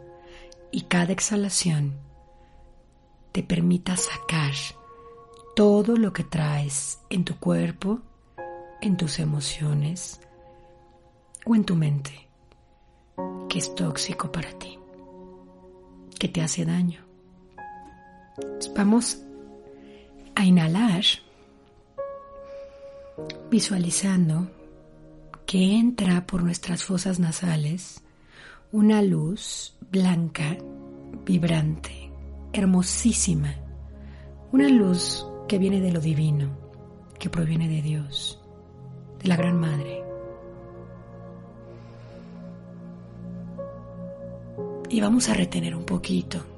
[0.71, 1.95] y cada exhalación
[3.33, 4.55] te permita sacar
[5.57, 8.01] todo lo que traes en tu cuerpo,
[8.81, 10.21] en tus emociones
[11.45, 12.25] o en tu mente
[13.49, 14.79] que es tóxico para ti,
[16.19, 17.04] que te hace daño.
[18.75, 19.19] Vamos
[20.35, 21.05] a inhalar
[23.49, 24.51] visualizando
[25.47, 28.03] que entra por nuestras fosas nasales
[28.73, 30.57] una luz blanca,
[31.25, 32.11] vibrante,
[32.53, 33.55] hermosísima,
[34.51, 36.59] una luz que viene de lo divino,
[37.21, 38.41] que proviene de Dios,
[39.23, 40.03] de la Gran Madre.
[44.91, 46.54] Y vamos a retener un poquito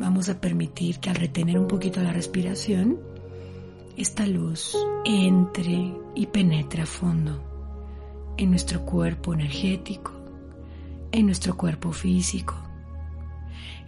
[0.00, 2.98] vamos a permitir que al retener un poquito la respiración,
[3.98, 7.44] esta luz entre y penetre a fondo
[8.38, 10.12] en nuestro cuerpo energético,
[11.12, 12.54] en nuestro cuerpo físico,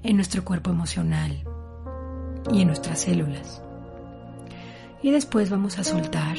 [0.03, 1.43] en nuestro cuerpo emocional
[2.53, 3.63] y en nuestras células.
[5.03, 6.37] Y después vamos a soltar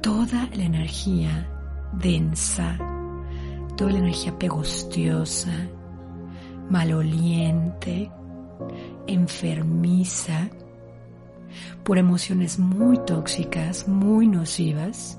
[0.00, 1.48] toda la energía
[1.92, 2.76] densa,
[3.76, 5.68] toda la energía pegostiosa,
[6.68, 8.10] maloliente,
[9.06, 10.48] enfermiza,
[11.84, 15.18] por emociones muy tóxicas, muy nocivas,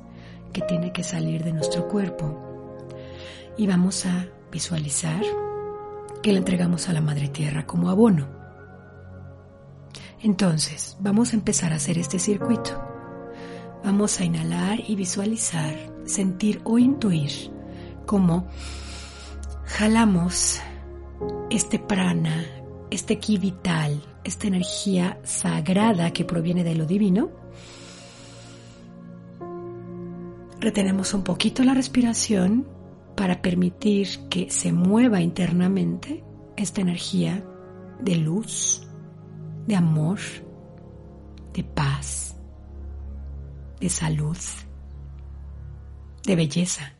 [0.54, 2.86] que tiene que salir de nuestro cuerpo.
[3.58, 5.21] Y vamos a visualizar
[6.21, 8.28] que la entregamos a la Madre Tierra como abono.
[10.21, 12.71] Entonces, vamos a empezar a hacer este circuito.
[13.84, 17.32] Vamos a inhalar y visualizar, sentir o intuir
[18.06, 18.47] cómo
[19.65, 20.60] jalamos
[21.50, 22.45] este prana,
[22.89, 27.30] este ki vital, esta energía sagrada que proviene de lo divino,
[30.60, 32.67] retenemos un poquito la respiración
[33.15, 36.23] para permitir que se mueva internamente
[36.56, 37.43] esta energía
[38.00, 38.88] de luz,
[39.65, 40.19] de amor,
[41.54, 42.36] de paz,
[43.80, 44.38] de salud,
[46.23, 46.93] de belleza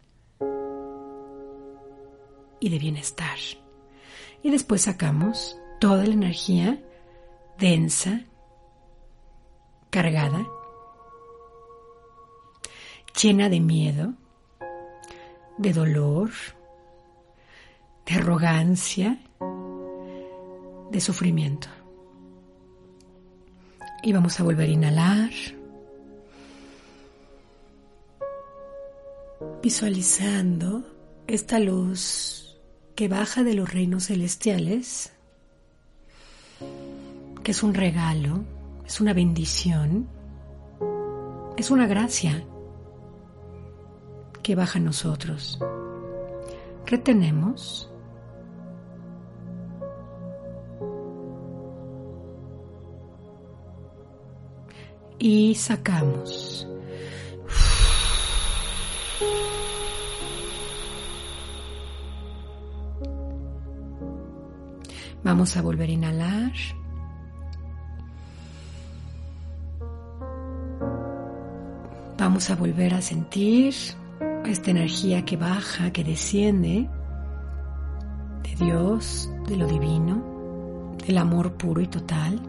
[2.60, 3.38] y de bienestar.
[4.43, 6.80] Y después sacamos toda la energía
[7.58, 8.22] densa,
[9.90, 10.46] cargada,
[13.22, 14.13] llena de miedo,
[15.58, 16.30] de dolor,
[18.06, 19.20] de arrogancia,
[20.92, 21.68] de sufrimiento.
[24.04, 25.32] Y vamos a volver a inhalar,
[29.62, 30.84] visualizando
[31.28, 32.58] esta luz
[32.96, 35.12] que baja de los reinos celestiales,
[37.43, 38.43] que es un regalo,
[38.86, 40.08] es una bendición,
[41.58, 42.43] es una gracia
[44.43, 45.60] que baja a nosotros.
[46.86, 47.91] Retenemos.
[55.20, 56.67] Y sacamos.
[65.28, 66.54] Vamos a volver a inhalar.
[72.18, 73.74] Vamos a volver a sentir
[74.46, 76.90] esta energía que baja, que desciende
[78.42, 82.40] de Dios, de lo divino, del amor puro y total,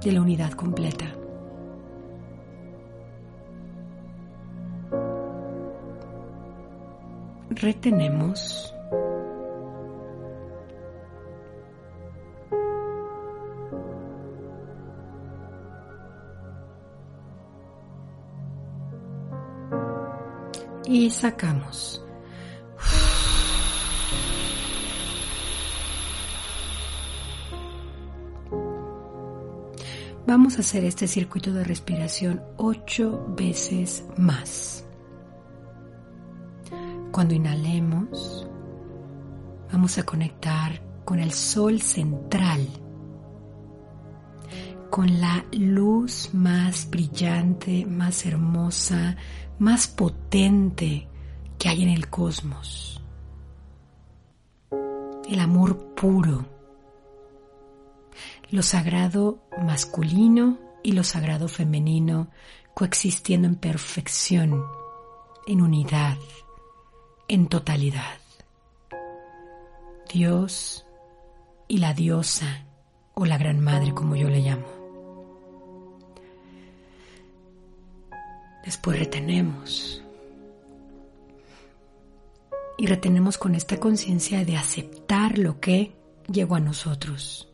[0.00, 1.06] de la unidad completa.
[7.50, 8.77] Retenemos
[20.88, 22.02] y sacamos.
[30.26, 34.84] Vamos a hacer este circuito de respiración ocho veces más.
[37.12, 38.46] Cuando inhalemos,
[39.72, 42.66] vamos a conectar con el sol central,
[44.90, 49.16] con la luz más brillante, más hermosa,
[49.58, 51.08] más potente
[51.58, 53.00] que hay en el cosmos.
[55.28, 56.46] El amor puro,
[58.50, 62.28] lo sagrado masculino y lo sagrado femenino
[62.74, 64.64] coexistiendo en perfección,
[65.46, 66.16] en unidad,
[67.26, 68.18] en totalidad.
[70.12, 70.86] Dios
[71.66, 72.64] y la diosa
[73.14, 74.77] o la gran madre como yo le llamo.
[78.68, 80.02] Después retenemos.
[82.76, 85.96] Y retenemos con esta conciencia de aceptar lo que
[86.30, 87.50] llegó a nosotros.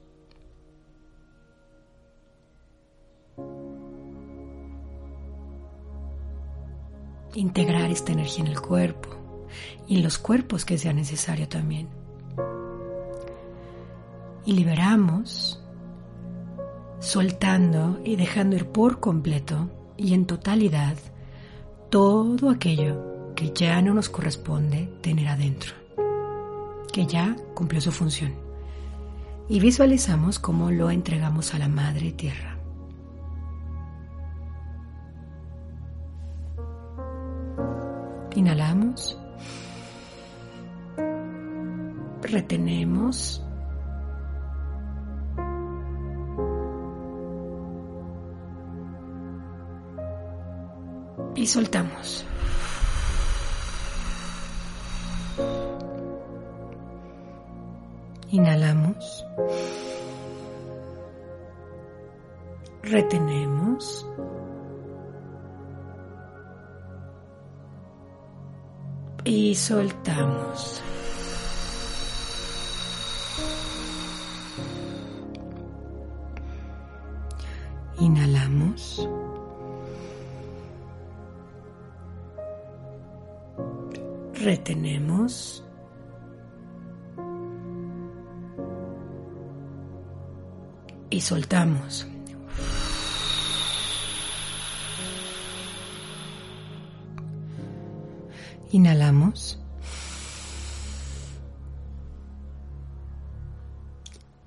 [7.37, 9.11] Integrar esta energía en el cuerpo
[9.87, 11.87] y en los cuerpos que sea necesario también.
[14.45, 15.63] Y liberamos,
[16.99, 20.97] soltando y dejando ir por completo y en totalidad
[21.91, 25.75] todo aquello que ya no nos corresponde tener adentro,
[26.93, 28.35] que ya cumplió su función.
[29.49, 32.57] Y visualizamos cómo lo entregamos a la Madre Tierra.
[38.35, 39.19] Inhalamos.
[42.23, 43.44] Retenemos
[51.45, 52.25] y soltamos.
[58.31, 59.27] Inhalamos.
[62.83, 64.07] Retenemos.
[69.25, 70.83] Y soltamos.
[91.25, 92.07] Soltamos.
[98.73, 99.59] Inhalamos.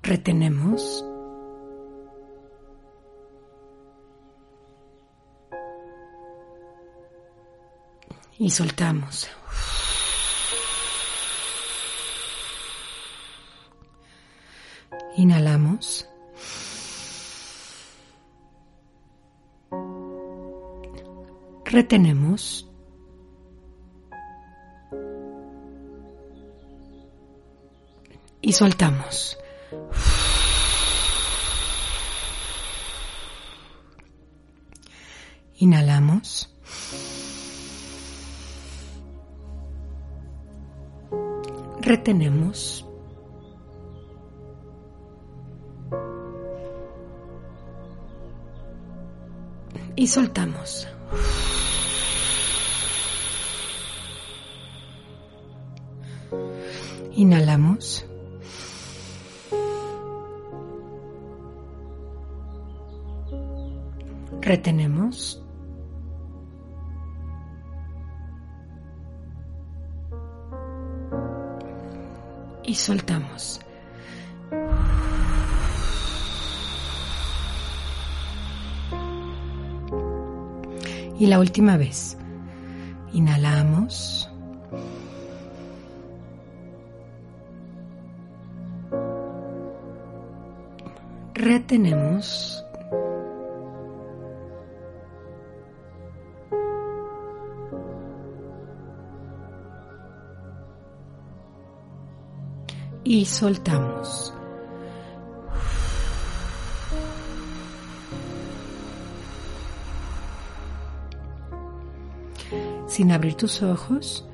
[0.02, 1.04] Retenemos.
[8.38, 9.28] Y soltamos.
[15.16, 16.08] Inhalamos.
[21.68, 22.64] retenemos.
[28.40, 29.36] Y soltamos.
[35.58, 36.54] Inhalamos.
[41.82, 42.84] Retenemos.
[49.96, 50.88] Y soltamos.
[57.28, 58.06] Inhalamos.
[64.40, 65.44] Retenemos.
[72.64, 73.60] Y soltamos.
[81.18, 82.16] Y la última vez.
[83.12, 84.30] Inhalamos.
[91.48, 92.62] Retenemos.
[103.02, 104.34] Y soltamos.
[112.86, 114.28] Sin abrir tus ojos,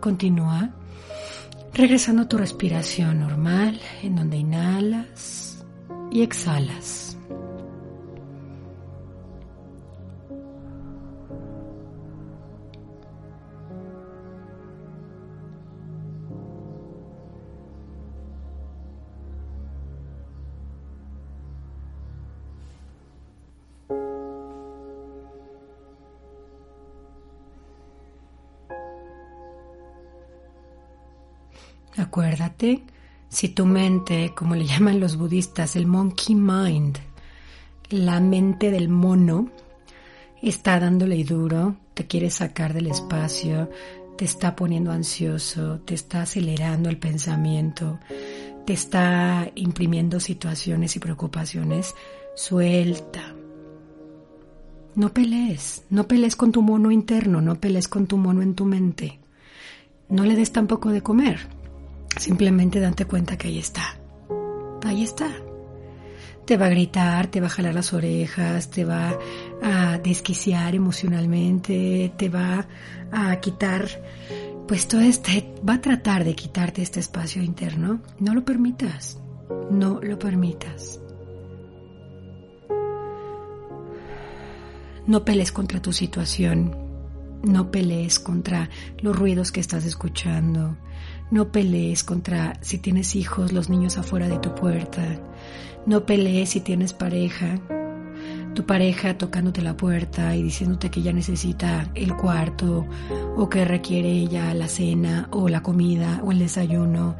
[0.00, 0.70] continúa
[1.72, 5.55] regresando a tu respiración normal, en donde inhalas
[6.16, 7.15] y exhalas.
[33.36, 36.96] Si tu mente, como le llaman los budistas, el monkey mind,
[37.90, 39.50] la mente del mono,
[40.40, 43.68] está dándole duro, te quiere sacar del espacio,
[44.16, 47.98] te está poniendo ansioso, te está acelerando el pensamiento,
[48.64, 51.94] te está imprimiendo situaciones y preocupaciones,
[52.34, 53.34] suelta.
[54.94, 58.64] No pelees, no pelees con tu mono interno, no pelees con tu mono en tu
[58.64, 59.20] mente.
[60.08, 61.55] No le des tampoco de comer.
[62.16, 63.98] Simplemente date cuenta que ahí está.
[64.84, 65.30] Ahí está.
[66.44, 69.18] Te va a gritar, te va a jalar las orejas, te va
[69.62, 72.66] a desquiciar emocionalmente, te va
[73.10, 73.88] a quitar,
[74.68, 78.00] pues todo este, va a tratar de quitarte este espacio interno.
[78.20, 79.18] No lo permitas,
[79.70, 81.00] no lo permitas.
[85.06, 86.76] No pelees contra tu situación,
[87.42, 90.76] no pelees contra los ruidos que estás escuchando,
[91.30, 95.02] no pelees contra si tienes hijos, los niños afuera de tu puerta.
[95.86, 97.58] No pelees si tienes pareja,
[98.54, 102.86] tu pareja tocándote la puerta y diciéndote que ya necesita el cuarto
[103.36, 107.16] o que requiere ya la cena o la comida o el desayuno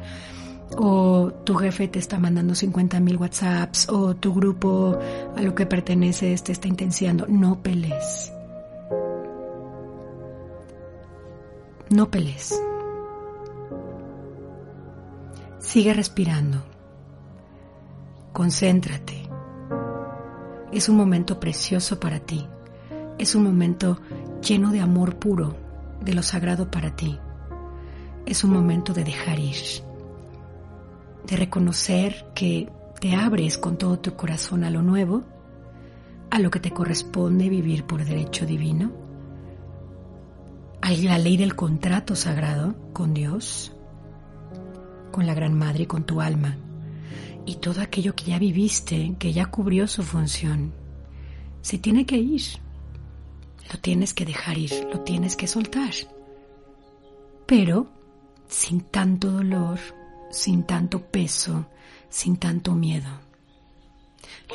[0.75, 4.97] o tu jefe te está mandando 50 mil WhatsApps o tu grupo
[5.35, 7.25] a lo que perteneces te está intenciando.
[7.27, 8.33] No pelees.
[11.89, 12.59] No pelees.
[15.67, 16.63] Sigue respirando.
[18.31, 19.27] Concéntrate.
[20.71, 22.47] Es un momento precioso para ti.
[23.17, 23.99] Es un momento
[24.41, 25.57] lleno de amor puro,
[25.99, 27.19] de lo sagrado para ti.
[28.25, 29.57] Es un momento de dejar ir,
[31.25, 35.25] de reconocer que te abres con todo tu corazón a lo nuevo,
[36.29, 38.93] a lo que te corresponde vivir por derecho divino,
[40.81, 43.76] a la ley del contrato sagrado con Dios,
[45.17, 46.55] con la Gran Madre y con tu alma.
[47.43, 50.75] Y todo aquello que ya viviste, que ya cubrió su función,
[51.63, 52.43] se tiene que ir.
[53.73, 55.91] Lo tienes que dejar ir, lo tienes que soltar.
[57.47, 57.87] Pero
[58.47, 59.79] sin tanto dolor,
[60.29, 61.65] sin tanto peso,
[62.09, 63.09] sin tanto miedo.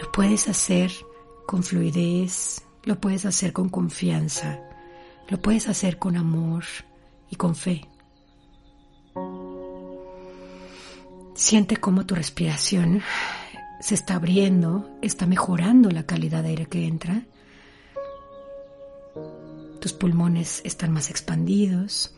[0.01, 0.93] Lo puedes hacer
[1.45, 4.61] con fluidez, lo puedes hacer con confianza,
[5.29, 6.63] lo puedes hacer con amor
[7.31, 7.89] y con fe.
[11.35, 13.03] Siente cómo tu respiración
[13.81, 17.23] se está abriendo, está mejorando la calidad de aire que entra.
[19.81, 22.15] Tus pulmones están más expandidos.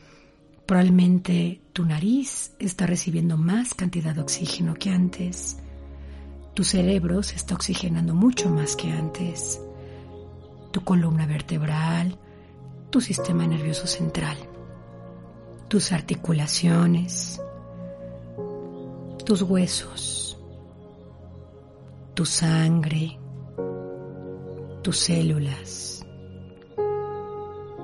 [0.66, 5.58] Probablemente tu nariz está recibiendo más cantidad de oxígeno que antes.
[6.54, 9.60] Tu cerebro se está oxigenando mucho más que antes.
[10.72, 12.18] Tu columna vertebral,
[12.90, 14.36] tu sistema nervioso central,
[15.68, 17.40] tus articulaciones,
[19.24, 20.38] tus huesos,
[22.14, 23.18] tu sangre,
[24.82, 26.04] tus células,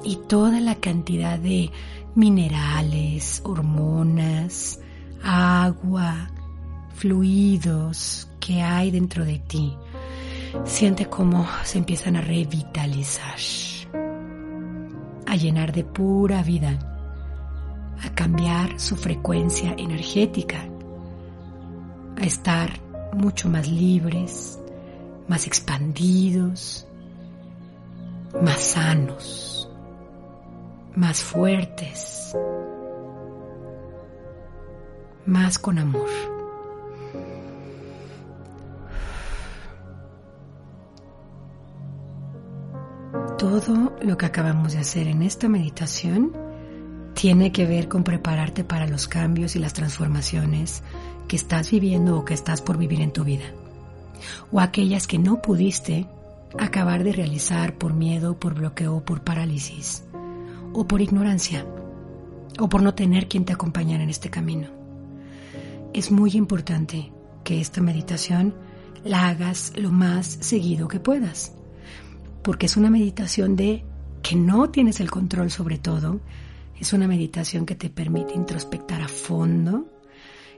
[0.05, 1.71] y toda la cantidad de
[2.15, 4.81] minerales, hormonas,
[5.23, 6.31] agua,
[6.95, 9.77] fluidos que hay dentro de ti.
[10.65, 13.39] Siente cómo se empiezan a revitalizar,
[15.27, 16.79] a llenar de pura vida,
[18.03, 20.70] a cambiar su frecuencia energética,
[22.21, 22.71] a estar
[23.15, 24.59] mucho más libres,
[25.27, 26.87] más expandidos,
[28.43, 29.69] más sanos,
[30.95, 32.37] más fuertes,
[35.25, 36.09] más con amor.
[43.39, 46.50] Todo lo que acabamos de hacer en esta meditación
[47.15, 50.83] tiene que ver con prepararte para los cambios y las transformaciones
[51.29, 53.45] que estás viviendo o que estás por vivir en tu vida,
[54.51, 56.07] o aquellas que no pudiste
[56.59, 60.03] acabar de realizar por miedo, por bloqueo, por parálisis,
[60.73, 61.65] o por ignorancia,
[62.59, 64.69] o por no tener quien te acompañara en este camino.
[65.93, 67.13] Es muy importante
[67.45, 68.55] que esta meditación
[69.05, 71.53] la hagas lo más seguido que puedas,
[72.43, 73.85] porque es una meditación de
[74.23, 76.21] que no tienes el control sobre todo,
[76.81, 79.87] es una meditación que te permite introspectar a fondo,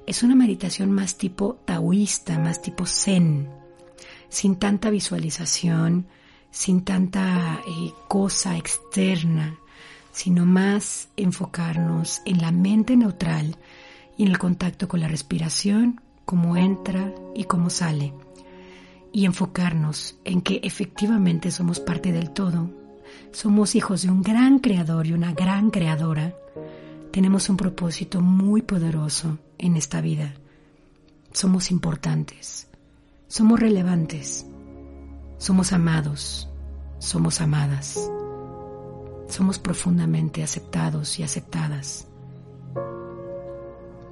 [0.06, 3.50] es una meditación más tipo taoísta, más tipo zen,
[4.28, 6.06] sin tanta visualización,
[6.50, 9.58] sin tanta eh, cosa externa,
[10.12, 13.56] sino más enfocarnos en la mente neutral
[14.16, 18.12] y en el contacto con la respiración, cómo entra y cómo sale,
[19.12, 22.70] y enfocarnos en que efectivamente somos parte del todo,
[23.32, 26.34] somos hijos de un gran creador y una gran creadora,
[27.10, 30.34] tenemos un propósito muy poderoso en esta vida,
[31.32, 32.68] somos importantes
[33.32, 34.46] somos relevantes,
[35.38, 36.50] somos amados,
[36.98, 38.10] somos amadas,
[39.26, 42.06] somos profundamente aceptados y aceptadas.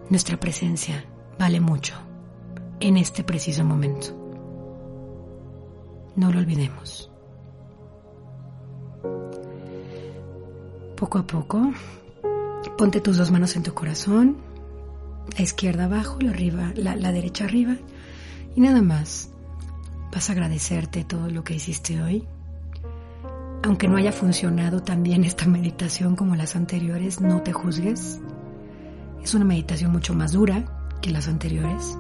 [0.09, 1.05] Nuestra presencia
[1.39, 1.97] vale mucho
[2.81, 4.17] en este preciso momento.
[6.17, 7.10] No lo olvidemos.
[10.97, 11.73] Poco a poco,
[12.77, 14.37] ponte tus dos manos en tu corazón,
[15.37, 17.77] la izquierda abajo, la, arriba, la, derecha arriba
[18.55, 19.31] y nada más,
[20.13, 22.27] vas a agradecerte todo lo que hiciste hoy.
[23.63, 28.19] Aunque no haya funcionado tan bien esta meditación como las anteriores, no te juzgues.
[29.23, 30.65] Es una meditación mucho más dura
[31.03, 31.97] que las anteriores.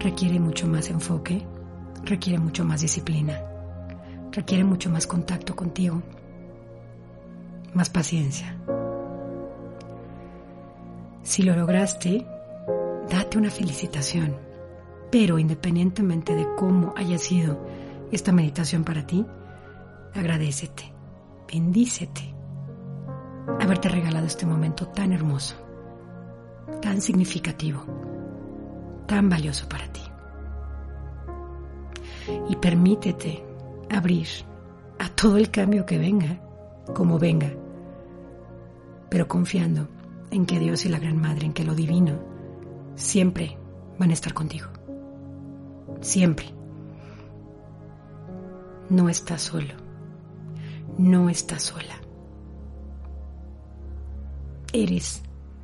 [0.00, 1.46] Requiere mucho más enfoque,
[2.04, 3.38] requiere mucho más disciplina,
[4.34, 6.02] requiere mucho más contacto contigo,
[7.72, 8.56] más paciencia.
[11.22, 12.26] Si lo lograste,
[13.08, 14.34] date una felicitación
[15.14, 17.56] pero independientemente de cómo haya sido
[18.10, 19.24] esta meditación para ti,
[20.12, 20.92] agradecete,
[21.46, 22.34] bendícete
[23.60, 25.54] haberte regalado este momento tan hermoso,
[26.82, 27.84] tan significativo,
[29.06, 30.00] tan valioso para ti.
[32.48, 33.44] Y permítete
[33.94, 34.28] abrir
[34.98, 36.40] a todo el cambio que venga,
[36.94, 37.52] como venga,
[39.08, 39.88] pero confiando
[40.30, 42.18] en que Dios y la Gran Madre, en que lo divino,
[42.94, 43.56] siempre
[43.98, 44.68] van a estar contigo
[46.00, 46.46] siempre.
[48.88, 49.74] No estás solo,
[50.98, 52.00] no estás sola.
[54.72, 55.22] Eres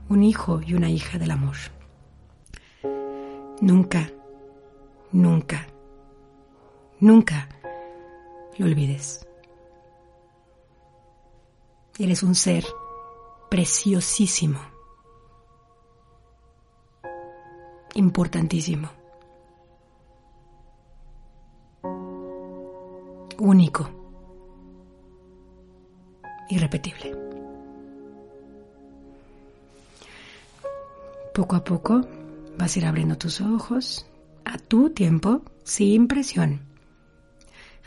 [0.08, 1.56] un hijo y una hija del amor.
[3.60, 4.10] Nunca,
[5.12, 5.66] nunca,
[6.98, 7.48] nunca
[8.58, 9.26] lo olvides.
[11.98, 12.64] Eres un ser
[13.50, 14.60] preciosísimo,
[17.94, 19.00] importantísimo.
[23.40, 23.88] único,
[26.50, 27.16] irrepetible.
[31.34, 32.02] Poco a poco
[32.58, 34.06] vas a ir abriendo tus ojos
[34.44, 36.60] a tu tiempo, sin presión,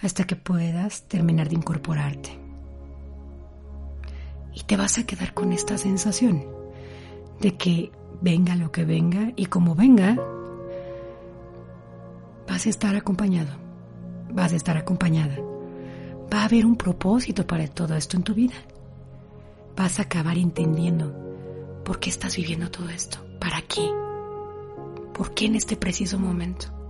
[0.03, 2.39] hasta que puedas terminar de incorporarte.
[4.53, 6.45] Y te vas a quedar con esta sensación
[7.39, 7.91] de que
[8.21, 10.17] venga lo que venga y como venga,
[12.47, 13.63] vas a estar acompañado
[14.33, 15.37] vas a estar acompañada.
[16.33, 18.55] Va a haber un propósito para todo esto en tu vida.
[19.75, 21.13] Vas a acabar entendiendo
[21.85, 23.89] por qué estás viviendo todo esto, para qué,
[25.13, 26.82] por qué en este preciso momento.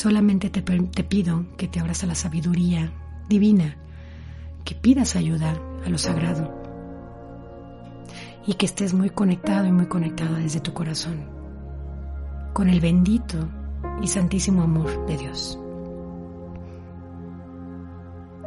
[0.00, 2.90] Solamente te, pido que te abras a la sabiduría
[3.28, 3.76] divina,
[4.64, 6.54] que pidas ayuda a lo sagrado
[8.46, 11.28] y que estés muy conectado y muy conectada desde tu corazón
[12.54, 13.46] con el bendito
[14.00, 15.58] y santísimo amor de Dios,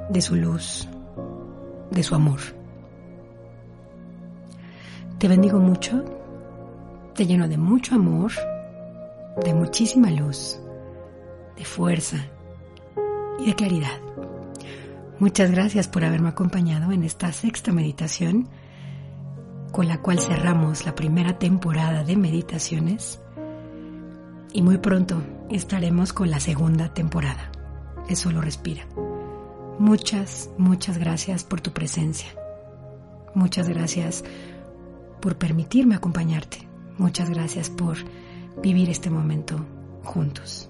[0.10, 0.90] de su luz,
[1.92, 2.40] de su amor.
[5.20, 6.04] Te bendigo mucho,
[7.14, 8.32] te lleno de mucho amor,
[9.46, 10.60] de muchísima luz,
[11.58, 12.18] de fuerza
[13.40, 14.00] y de claridad.
[15.20, 18.50] Muchas gracias por haberme acompañado en esta sexta meditación
[19.72, 23.20] con la cual cerramos la primera temporada de meditaciones
[24.52, 27.52] y muy pronto estaremos con la segunda temporada.
[28.08, 28.86] Eso lo respira.
[29.80, 32.30] Muchas, muchas gracias por tu presencia.
[33.34, 34.24] Muchas gracias
[35.20, 36.68] por permitirme acompañarte.
[36.98, 37.98] Muchas gracias por
[38.62, 39.66] vivir este momento
[40.04, 40.70] juntos